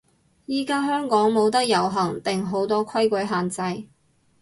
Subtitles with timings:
[0.47, 3.87] 依家香港冇得遊行定好多規矩限制？